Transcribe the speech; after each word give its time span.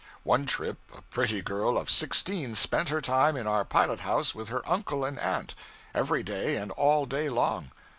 One 0.23 0.47
trip 0.47 0.79
a 0.97 1.03
pretty 1.03 1.43
girl 1.43 1.77
of 1.77 1.91
sixteen 1.91 2.55
spent 2.55 2.89
her 2.89 3.01
time 3.01 3.37
in 3.37 3.45
our 3.45 3.63
pilot 3.63 3.99
house 3.99 4.33
with 4.33 4.49
her 4.49 4.67
uncle 4.67 5.05
and 5.05 5.19
aunt, 5.19 5.53
every 5.93 6.23
day 6.23 6.57
and 6.57 6.71
all 6.71 7.05
day 7.05 7.29
long. 7.29 7.69